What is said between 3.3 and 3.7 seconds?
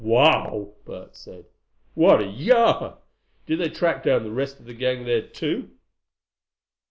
Did they